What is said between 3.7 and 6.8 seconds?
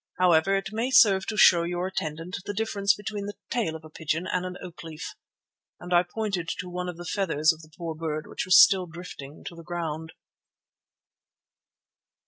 of a pigeon and an oak leaf," and I pointed to